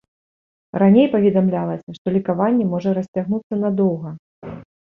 Раней 0.83 1.07
паведамлялася, 1.15 1.89
што 1.99 2.15
лекаванне 2.17 2.65
можа 2.73 2.97
расцягнуцца 3.01 3.61
надоўга. 3.63 4.09